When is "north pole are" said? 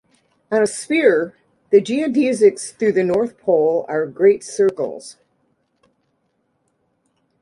3.03-4.07